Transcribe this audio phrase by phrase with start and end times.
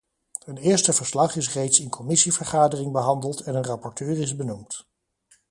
[0.45, 4.85] Een eerste verslag is reeds in commissievergadering behandeld en een rapporteur is benoemd.